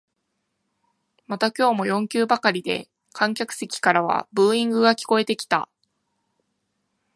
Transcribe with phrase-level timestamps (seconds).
[1.27, 5.69] また今日も四球ばかりで観客席からはブーイングが聞こえてきた